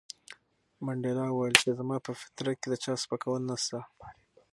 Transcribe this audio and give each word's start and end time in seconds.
منډېلا 0.85 1.25
وویل 1.29 1.55
چې 1.61 1.69
زما 1.79 1.97
په 2.05 2.11
فطرت 2.21 2.55
کې 2.61 2.67
د 2.69 2.75
چا 2.83 2.93
سپکول 3.03 3.41
نشته. 3.49 3.79